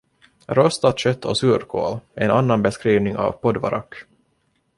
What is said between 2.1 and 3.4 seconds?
är en annan beskrivning av